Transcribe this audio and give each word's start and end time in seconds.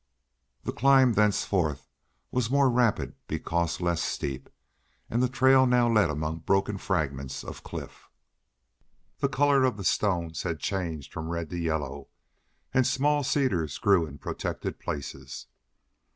The 0.63 0.71
climb 0.73 1.13
thenceforth 1.13 1.87
was 2.31 2.49
more 2.49 2.71
rapid 2.71 3.13
because 3.27 3.79
less 3.79 4.01
steep, 4.01 4.49
and 5.11 5.21
the 5.21 5.29
trail 5.29 5.67
now 5.67 5.87
led 5.87 6.09
among 6.09 6.39
broken 6.39 6.79
fragments 6.79 7.43
of 7.43 7.61
cliff. 7.61 8.09
The 9.19 9.29
color 9.29 9.63
of 9.63 9.77
the 9.77 9.83
stones 9.83 10.41
had 10.41 10.59
changed 10.59 11.13
from 11.13 11.29
red 11.29 11.51
to 11.51 11.57
yellow, 11.59 12.07
and 12.73 12.87
small 12.87 13.23
cedars 13.23 13.77
grew 13.77 14.07
in 14.07 14.17
protected 14.17 14.79
places. 14.79 15.45